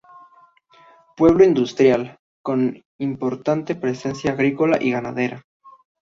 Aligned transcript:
Pueblo 1.15 1.43
industrial, 1.43 2.17
con 2.41 2.83
importante 2.97 3.75
presencia 3.75 4.31
agrícola 4.31 4.79
y 4.81 4.89
ganadera. 4.89 5.45